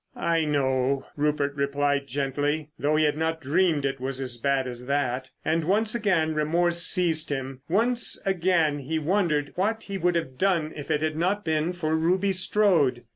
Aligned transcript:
"I 0.15 0.45
know," 0.45 1.05
Rupert 1.15 1.53
replied 1.53 2.07
gently, 2.07 2.71
though 2.79 2.95
he 2.95 3.03
had 3.05 3.15
not 3.19 3.39
dreamed 3.39 3.85
it 3.85 3.99
was 4.01 4.19
as 4.19 4.35
bad 4.37 4.65
as 4.65 4.87
that. 4.87 5.29
And 5.45 5.63
once 5.65 5.93
again 5.93 6.33
remorse 6.33 6.81
seized 6.81 7.29
him. 7.29 7.61
Once 7.69 8.19
again 8.25 8.79
he 8.79 8.97
wondered 8.97 9.51
what 9.53 9.83
he 9.83 9.99
would 9.99 10.15
have 10.15 10.39
done 10.39 10.73
if 10.75 10.89
it 10.89 11.03
had 11.03 11.15
not 11.17 11.45
been 11.45 11.71
for 11.71 11.95
Ruby 11.95 12.31
Strode. 12.31 13.03